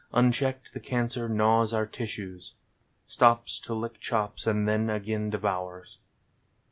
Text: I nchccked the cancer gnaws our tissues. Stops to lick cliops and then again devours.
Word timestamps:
I 0.11 0.19
nchccked 0.21 0.71
the 0.71 0.79
cancer 0.79 1.29
gnaws 1.29 1.73
our 1.73 1.85
tissues. 1.85 2.55
Stops 3.05 3.59
to 3.59 3.75
lick 3.75 4.01
cliops 4.01 4.47
and 4.47 4.67
then 4.67 4.89
again 4.89 5.29
devours. 5.29 5.99